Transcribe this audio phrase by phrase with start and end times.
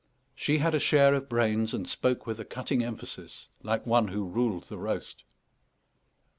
[0.33, 4.25] She had a share of brains, and spoke with a cutting emphasis, like one who
[4.27, 5.23] ruled the roast.